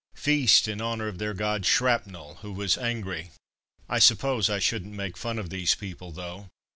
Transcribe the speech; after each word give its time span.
Feast 0.15 0.67
in 0.67 0.81
honour 0.81 1.07
of 1.07 1.19
their 1.19 1.35
god 1.35 1.63
"Shrapnel," 1.63 2.39
who 2.41 2.51
was 2.51 2.75
"angry." 2.75 3.29
I 3.87 3.99
suppose 3.99 4.49
I 4.49 4.57
shouldn't 4.57 4.95
make 4.95 5.15
fun 5.15 5.37
of 5.37 5.51
these 5.51 5.75
people 5.75 6.11
though. 6.11 6.49